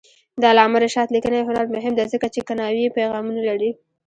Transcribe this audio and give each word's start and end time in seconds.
د 0.41 0.43
علامه 0.51 0.77
رشاد 0.85 1.07
لیکنی 1.15 1.45
هنر 1.47 1.65
مهم 1.75 1.93
دی 1.97 2.05
ځکه 2.13 2.27
چې 2.33 2.39
کنایوي 2.49 2.95
پیغامونه 2.97 3.41
لري. 3.49 3.71